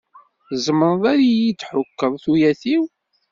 Tzemreḍ 0.47 1.03
ad 1.13 1.21
yi-d-tḥukkeḍ 1.31 2.13
tuyat-iw? 2.23 2.83